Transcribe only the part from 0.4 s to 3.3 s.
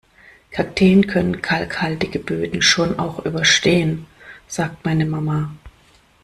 Kakteen können kalkhaltige Böden schon auch